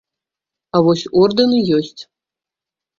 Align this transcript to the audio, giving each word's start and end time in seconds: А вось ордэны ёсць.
А 0.75 0.81
вось 0.89 1.05
ордэны 1.27 1.57
ёсць. 1.81 1.97